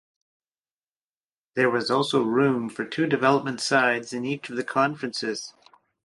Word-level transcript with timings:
There 1.53 1.69
was 1.69 1.91
also 1.91 2.23
room 2.23 2.69
for 2.69 2.83
two 2.85 3.05
development 3.05 3.61
sides 3.61 4.13
in 4.13 4.25
each 4.25 4.49
of 4.49 4.55
the 4.55 4.63
conferences. 4.63 5.53